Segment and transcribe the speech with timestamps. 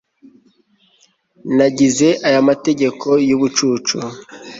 [1.55, 3.97] nagize aya mategeko yubucucu